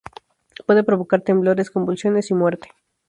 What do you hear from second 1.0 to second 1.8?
temblores,